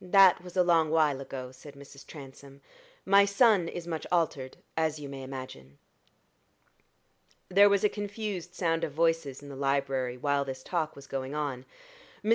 [0.00, 2.06] "That is a long while ago," said Mrs.
[2.06, 2.62] Transome.
[3.04, 5.76] "My son is much altered, as you may imagine."
[7.50, 11.34] There was a confused sound of voices in the library while this talk was going
[11.34, 11.66] on.
[12.24, 12.34] Mrs.